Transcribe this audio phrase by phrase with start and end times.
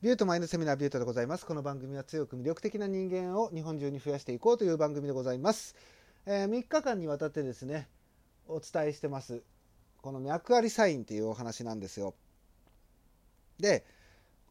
[0.00, 1.44] ビュートマインドセミナービュートでございます。
[1.44, 5.74] この番組は強く魅力的な人間を日本中に増やしていこうという番組でございます。
[6.24, 7.88] えー、3日間にわたってですね、
[8.46, 9.42] お伝えしてます。
[10.00, 12.14] この脈ありサインっていうお話なんですよ。
[13.58, 13.84] で、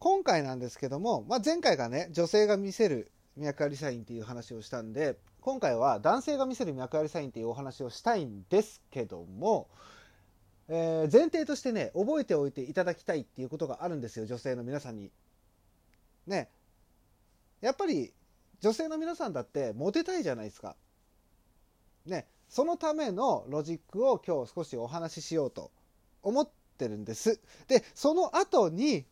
[0.00, 9.68] 今回なんですけども、まあ、前回がね、女性が見せる脈ありサインっていう話をしたんで、今回は男性が見せる脈ありサインっていうお話をしたいんですけども、
[10.68, 15.12] えー、前提としてね、覚えておいていただきたいっていうことがあるんですよ、女性の皆さんに。
[16.26, 16.50] ね。
[17.60, 18.12] やっぱり
[18.60, 20.76] 女性の皆さんだってモテたいじゃないですか。
[22.04, 22.26] ね。
[22.48, 25.72] そのためのロジックを今日少しお話ししようと
[26.22, 26.48] 思っ
[26.78, 27.40] てるんです。
[27.66, 29.04] で、その後に、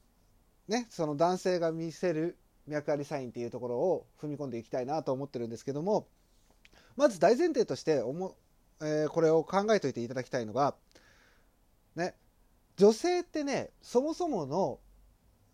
[0.68, 6.06] ね、その男性が見せる脈ありサインっていうところを踏み込んでいきたいなと思ってるんですけども、
[6.96, 8.36] まず大前提としておも、
[8.80, 10.74] えー、これを考えておいていただきたいのが、
[11.96, 12.14] ね、
[12.76, 14.78] 女性ってね、そもそもの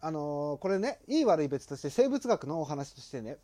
[0.00, 3.38] あのー、これねいい悪い別として生物学のお話としてね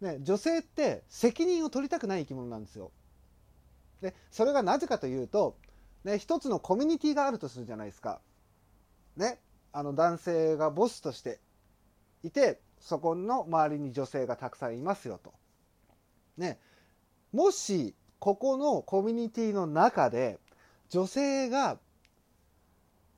[0.00, 2.92] ね女性って責任を取りたくない生き物なんですよ。
[4.00, 5.58] でそれがなぜかというと、
[6.04, 8.20] ね、一つのコミュニティがあるとするじゃないですか。
[9.16, 9.38] ね、
[9.72, 11.40] あの男性がボスとして
[12.22, 15.34] いてそこの周りに女性がたくさんいますよと。
[16.38, 16.58] ね、
[17.32, 20.38] もしここのコミュニティの中で
[20.88, 21.78] 女性が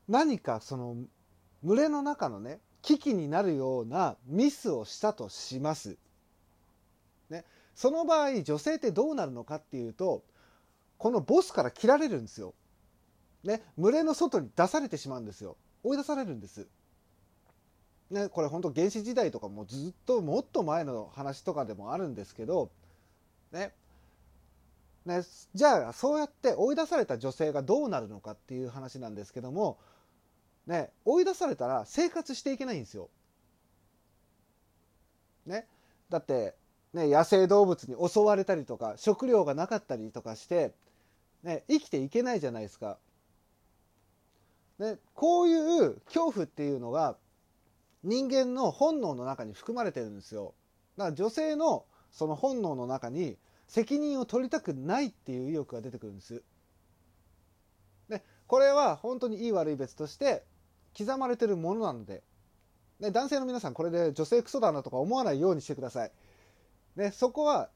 [0.07, 0.97] 何かその
[1.63, 5.97] 群れの中のね危機になるようなミスをしたとします。
[7.29, 10.23] ね、その場合女性ってどうなるのかっていうと
[10.97, 12.53] このボスから切られるんですよ。
[13.43, 15.57] ね、群れの外に出されてしまうんですよ。
[15.83, 16.67] 追い出されるんです。
[18.09, 22.69] ね、これ本当原始時代とかもずっともっと前の話とかでもあるんですけど、
[23.51, 23.73] ね、
[25.05, 25.21] ね、
[25.53, 29.77] じゃあそうやって追い出された女性がどうなるのかっていう話なんですけども
[30.67, 33.09] ね、追い出されたら生活していけないんですよ。
[35.45, 35.67] ね、
[36.09, 36.55] だって、
[36.93, 40.73] ね、野生動物に襲われたりとか食料がなかったりとかして、
[41.43, 42.97] ね、生きていけないじゃないですか。
[44.79, 47.17] ね、こういう恐怖っていうのが
[48.03, 50.53] 人間の本能の中に含まれてるんですよ。
[50.97, 53.37] だから女性のその本能の中に
[53.67, 56.43] 責任を取りたくないっていう意欲が出てくるんです。
[58.09, 60.43] でこれは本当にいい悪い別として
[60.97, 62.23] 刻まれてるものなので、
[62.99, 66.11] ね、男性の皆さんこれで女性クソだなとか思わないようにしてください。
[66.95, 67.69] ね、そこは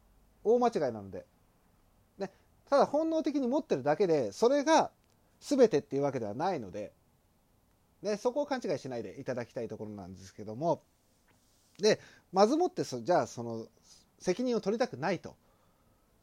[0.44, 1.26] 大間違いなので。
[2.18, 2.32] ね、
[2.70, 4.92] ただ本能的に持ってるだけで、それが
[5.40, 6.94] 全てっていうわけではないので、
[8.02, 10.82] ね、そこを勘違いしないでいただきたいところなんですけども、
[11.80, 12.00] で、
[12.32, 13.68] まずもってそ、じゃあその
[14.20, 15.36] 責任を取りたくないと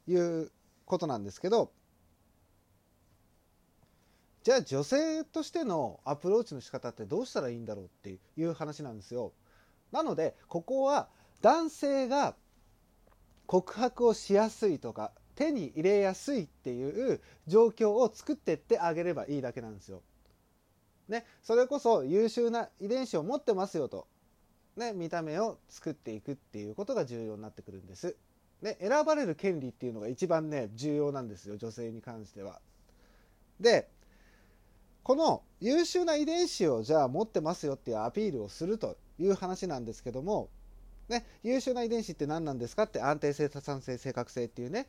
[0.08, 0.50] いう
[0.84, 1.70] ことなんですけど、
[4.44, 9.32] じゃあ女性としてのアプローチの仕方ってどうしたらいいんだろうっていう話なんですよ。
[9.90, 11.08] なのでここは
[11.40, 12.36] 男性が
[13.46, 20.02] 告白をしやすいとか手に入れやすいっていう状況を作ってってあげればいいだけなんですよ。
[21.08, 24.06] ね、それこそ優秀な遺伝子を持ってますよと、
[24.76, 28.14] ね、見た目を作っていくっていうことが重要になってくるんです。
[28.60, 32.60] ね、選ばれる権利っていうのが一番ね重要なんですよ女性に関しては。
[33.58, 33.88] で
[35.04, 40.48] この優秀な遺伝子をじゃあ持ってますよっていうアピールをするという話なんですけども、
[41.10, 44.88] ね、優秀な遺伝子って何なんですかって安定性多産性正確性っていうね。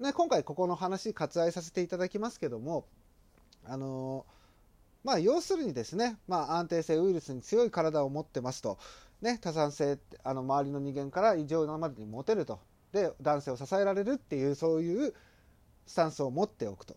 [0.00, 2.86] ね今回ここの話割愛させていただきますけども
[3.64, 4.26] あの
[5.04, 8.78] まあ要するにですね、まあ、安定性ウイルスに強い体を持ってますと、
[9.20, 12.58] ね、多産性あの周りの人間から異常なまでに持てると。
[12.90, 15.14] で男性を支えられるっていうそういう
[15.86, 16.94] スタンスを持っておくと、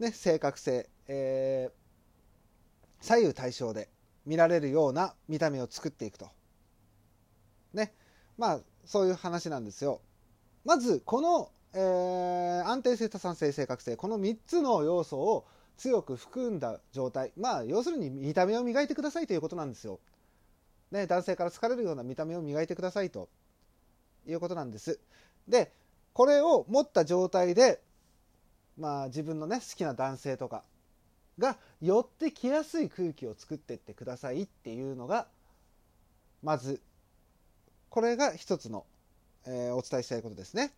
[0.00, 1.87] ね、正確性、えー
[3.00, 3.88] 左右対称で
[4.26, 6.28] 見られるような見た目を作っていくと。
[7.72, 7.94] ね。
[8.36, 10.00] まあ、そういう話なんですよ。
[10.64, 17.32] まず、この、えー、安定性、多産性、正確性、この3つの要素を強く含んだ状態。
[17.36, 20.00] まあ、要するに見た目を磨いてくださいということなんですよ。
[20.90, 23.28] ね、男性から好かれるような見た目を磨いてくださいと
[24.26, 25.00] いうことなんです。
[25.46, 25.72] で、
[26.12, 27.80] これを持った状態で、
[28.76, 30.64] まあ、自分のね、好きな男性とか、
[31.38, 35.28] が寄ってきやすい空気を作ってってくださいっていうのが
[36.42, 36.80] まず
[37.88, 38.84] これが一つの、
[39.46, 40.72] えー、お伝えしたいことですね。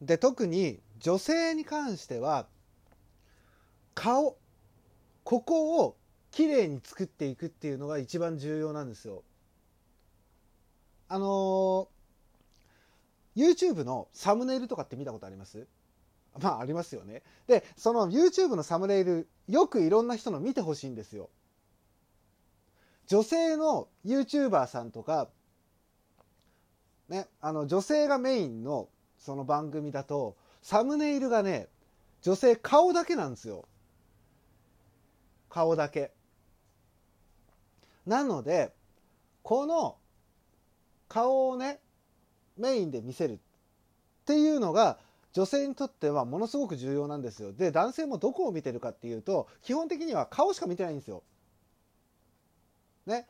[0.00, 2.46] で特に女性に関しては
[3.94, 4.36] 顔
[5.22, 5.96] ここを
[6.30, 9.22] きれいに作っていくっていうのが一番重要なんですよ。
[11.08, 11.86] あのー、
[13.36, 15.66] YouTube のサムネイルとかって見たことあります？
[16.40, 17.22] まあありますよね。
[17.46, 21.30] で、その YouTube のサムネイル、よくいろんな人の見てほしいんですよ。
[23.06, 25.28] 女性の YouTuber さんとか、
[27.08, 28.88] ね、あの女性がメインの
[29.18, 31.68] その番組だとサムネイルがね
[32.22, 33.66] 女性顔だけなんですよ
[35.50, 36.12] 顔だけ
[38.06, 38.72] なので
[39.42, 39.96] この
[41.08, 41.78] 顔をね
[42.56, 43.38] メインで見せるっ
[44.24, 44.98] ていうのが
[45.34, 47.52] 女性にとってはものすごく重要なんですよ。
[47.52, 51.24] で男性もどこを見てるかっていうと基本的には顔しか見てないんですよ。
[53.04, 53.26] ね。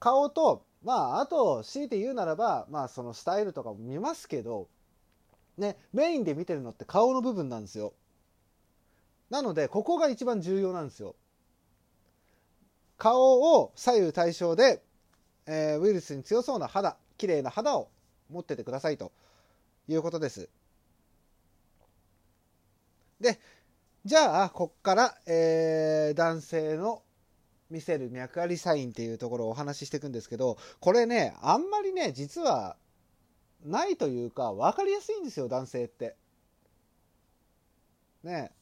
[0.00, 4.68] 顔とまああと強いて言うならばまあそのスタイルとかも見ますけど
[5.56, 5.76] ね。
[5.92, 7.94] メインで見てるのって顔の部分なんですよ。
[9.30, 11.14] なのでここが一番重要なんですよ。
[12.98, 14.82] 顔を左右対称で、
[15.46, 17.90] えー、ウイルスに強そうな肌綺麗な肌を
[18.28, 19.12] 持っててくださいと
[19.86, 20.48] いうことです。
[23.22, 23.40] で
[24.04, 27.02] じゃあこっから、えー、男性の
[27.70, 32.76] 見せる脈ありサインっていうところをお話ししていくんですけどこれねあんまりね実は
[33.64, 36.16] ないというか分かりやすいんですよ男性って。
[38.24, 38.52] ね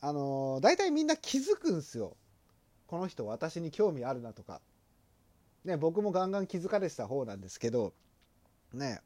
[0.00, 2.16] あのー、大体みんな気づくんですよ。
[2.86, 4.60] この人私に興味あるなとか。
[5.64, 7.94] ね僕もガンガン気づかれてた方なんですけど
[8.74, 9.00] ね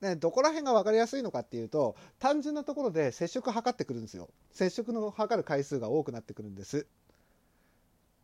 [0.00, 4.30] ね、どこら辺が分かりやすいのかっていうと単純なところで接触測ってくるんですよ。
[4.50, 6.86] 接触の測る回数が多くなってくるんです。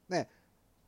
[0.09, 0.29] ね。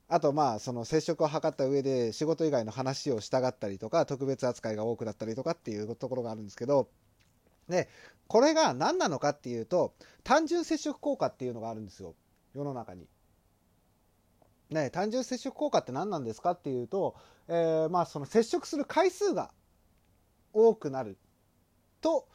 [0.08, 6.88] あとまあその接触を図った上で仕事以外の話をしたがったりとか特別扱いが多くなったりとかっていうところがあるんですけど
[7.68, 7.90] で
[8.26, 9.92] これが何なのかっていうと
[10.24, 12.14] 単純接触効果っていうのがあるんですよ。
[12.54, 13.06] 世の中に。
[14.70, 17.14] ね、単純接触効果って何なんですかっていうと、
[17.48, 19.50] えー、まあその接触する回数が
[20.66, 21.16] 多くなる
[22.00, 22.26] と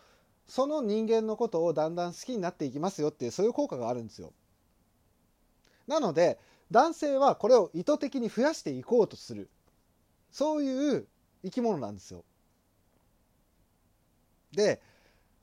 [0.48, 4.34] その人間のことをだんだん好きになっていきますよっていうそういう効果があるんですよ。
[5.88, 6.40] なので
[6.72, 9.50] 男性はこれを意図的に増やしていこうとする
[10.32, 11.08] そういう
[11.44, 12.24] 生き物なんですよ。
[14.52, 14.82] で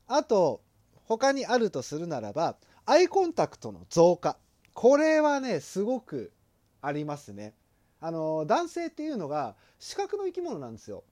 [0.06, 0.62] あと
[1.05, 2.56] 他にあるとするならば
[2.87, 4.38] アイコンタクトの増加
[4.75, 6.33] これはねすごく
[6.81, 7.55] ありますね。
[8.00, 11.05] あの男性っていうのが視覚の生き物なんですよ。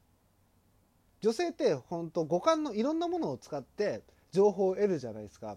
[1.20, 5.56] 女性って本当五感のいろんなものを使って情報を得るじゃないですか。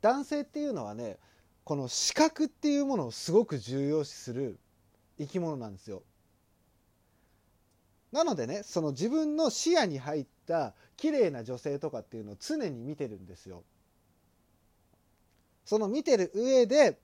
[0.00, 1.18] 男性っていうのはね
[1.64, 4.58] この視覚っていうものをすごく重要視する
[5.18, 6.02] 生き物なんですよ。
[8.10, 13.64] なのでねその自分の視野に入った綺麗な女性とかっていうのを常に見てるんですよ。
[15.66, 16.98] その見てる上で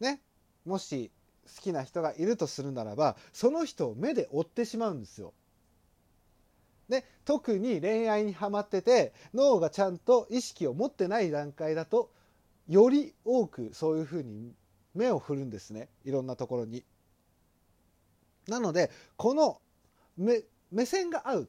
[0.00, 0.20] ね
[0.64, 1.10] もし
[1.54, 5.34] 好きな人がいるとするならばその人を目で追ってしまうんですよ。
[6.88, 12.10] で特に恋愛にはまってて脳がちゃんと意識を持ってない段階だと
[12.68, 14.54] より多くそういうふうに
[14.94, 16.84] 目を振るんですねいろんなところに。
[18.48, 19.60] なのでこの
[20.16, 21.46] 目目線が合うっ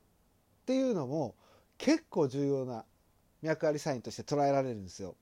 [0.65, 1.35] ていうのも
[1.77, 2.85] 結構重要な
[3.41, 5.15] 脈ありサインとして捉えられるんですよ。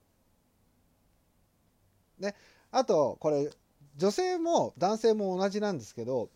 [2.19, 2.33] ね、
[2.71, 3.49] あとこれ
[3.97, 6.29] 女性も男性も同じなんですけど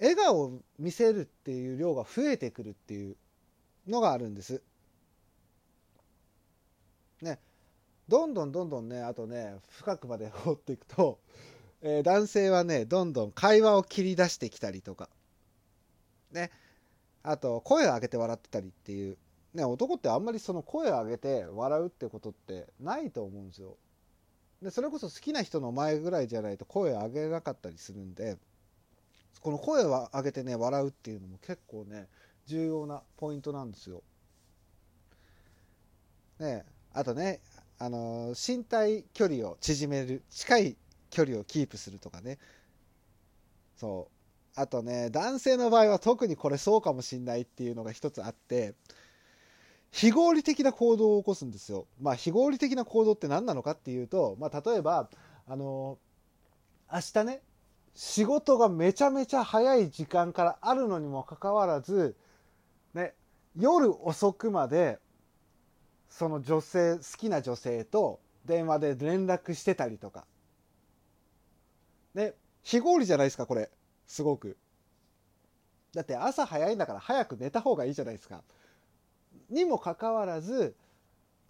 [0.00, 3.16] 笑顔を見せるっていう量が増えてくるっていう
[3.86, 4.62] のがあるんです。
[7.20, 7.40] ね、
[8.08, 11.18] どんどんどんどんねあとね深くまで掘っていくと、
[11.82, 15.08] えー、男性はねどんどん会話を切り出してきたりとか。
[16.32, 16.50] ね。
[17.24, 19.18] あと声を上げて笑ってたりっていう、
[19.52, 23.76] ね、男ってあんまりその声を上げて笑うってことってないと思うんですよ。
[24.62, 28.38] でそれこそ好きな人の前ぐらいじゃないと声を上げなかったりするんで。
[29.40, 32.08] この声を上げてね笑うっていうのも結構ね
[32.46, 34.02] 重要なポイントなんですよ。
[36.38, 37.40] ねあとね
[37.78, 40.76] あの身体距離を縮める近い
[41.10, 42.38] 距離をキープするとかね
[43.76, 44.08] そ
[44.56, 48.74] うあとね男性の場合は特にこれそうかもしんないっていうのが一つあって
[49.90, 51.86] 非合理的な行動を起こすんですよ。
[52.00, 55.08] まあ非合理的な行動って何なのかっていうと、まあ、例えば
[55.46, 55.98] あの
[56.92, 57.42] 明日ね
[58.00, 62.14] 仕事がめちゃめちゃ早い時間からあるのにもかかわらず、
[62.94, 63.12] ね、
[63.56, 65.00] 夜遅くまで
[66.08, 70.26] その女性好きな女性と電話で連絡してたりとか。
[72.14, 73.68] ね非合理じゃないですかこれ。
[74.06, 74.56] すごく。
[75.92, 78.44] だって朝早いんだから早く寝た方がいいじゃないですか。
[79.50, 80.76] にもかかわらず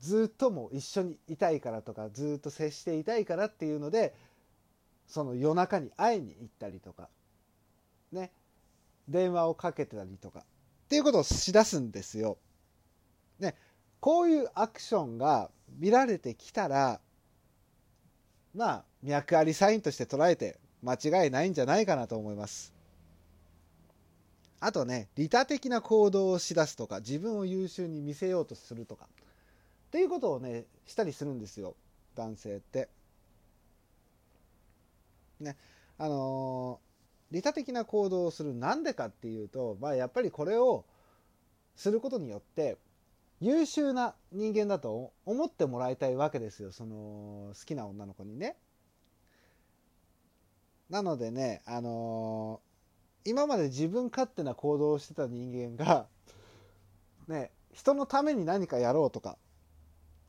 [0.00, 4.14] ずっとも一緒にいたいからとかずっと接していたいからっていうので
[5.08, 7.08] その夜中に会いに行ったりとか
[8.12, 8.30] ね。
[9.08, 10.42] 電話をかけてたりとかっ
[10.88, 12.36] ていうことをしだすんですよ。
[13.40, 13.54] ね。
[14.00, 17.00] こういうアクションが見られてきたら
[18.54, 22.72] まあ脈ありサインとして捉えて間違いないんじゃないかなと思います。
[24.60, 31.76] あとね利他的な行動をしだすとか自分を優秀に見せようとするとかっていうことをねしたりするんですよ。
[32.14, 32.88] 男性って。
[35.40, 35.56] ね
[35.98, 40.84] あのー、利他的な行動をするなんでかっていうと、まあ、やっぱりこれを
[41.74, 42.76] することによって
[43.40, 48.56] 優秀な人間だと思ってもらいたいわけですよその好きな女の子にね。
[50.90, 56.06] なのでね、あのー、今まで自分勝手な行動をしてた人間が、
[57.28, 59.36] ね、人のために何かやろうとか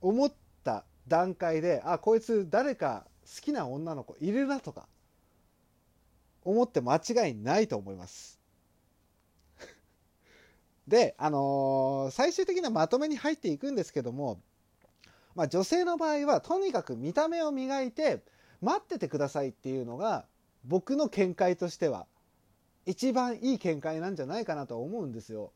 [0.02, 4.88] 思った段階であこいつ誰か好きな女の子いるなとか
[6.44, 8.40] 思って間違いないと思います。
[10.88, 14.42] で、あのー、最終的なまとめに入っていくんですけども、
[15.36, 18.24] まあ、女性の場合はとにかく見た目を磨いて
[18.62, 20.26] 待っててくださいっていうのが
[20.66, 22.08] 僕の見解としては
[22.86, 25.52] 一番いい見解なんじゃないかなと思うんですよ。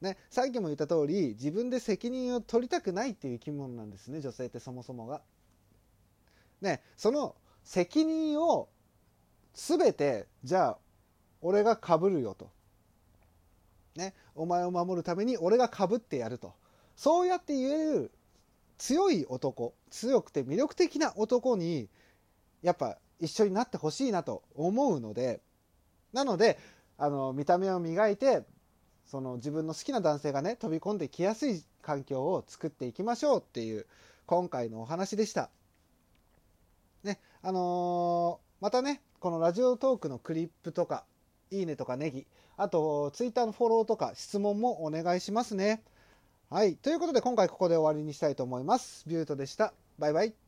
[0.00, 5.22] ね、さっきも言った通り自分で責任を取りたくないっていう生き物なんですね女性ってそもそもが。
[6.60, 8.68] ね、その責任を
[9.54, 10.78] 全てじゃあ
[11.40, 12.50] 俺がかぶるよと
[13.96, 16.54] ね、お前を守るために俺がかぶってやると
[16.96, 18.10] そうやって言える
[18.76, 21.88] 強い男強くて魅力的な男に
[22.62, 25.40] やっぱ一緒になってほしいなと思うので
[26.12, 26.58] なので
[26.98, 28.42] あの見た目を磨いて
[29.06, 33.86] その自分の好きな男性がね飛び込んできやすい環境を作っていきましょうっていう
[34.26, 35.50] 今回のお話でした。
[37.02, 41.06] ねあのー、またねこのラジオトークのクリップとか
[41.50, 42.26] いいねとかネギ
[42.58, 45.82] あと、ツイッターのフォローとか質問もお願いしますね。
[46.50, 46.76] はい。
[46.76, 49.08] ということで、今回ここで終わりにしたいと思います。
[49.08, 49.72] ビュートでした。
[49.98, 50.43] バイバイ。